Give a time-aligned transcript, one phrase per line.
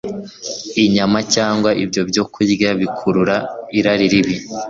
[0.85, 3.37] inyama cyangwa ibyo byokurya bikurura
[3.77, 4.35] irari ribi